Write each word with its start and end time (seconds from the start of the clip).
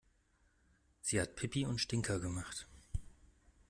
Sie 1.01 1.21
hat 1.21 1.35
Pipi 1.35 1.67
und 1.67 1.77
Stinker 1.77 2.19
gemacht. 2.19 2.65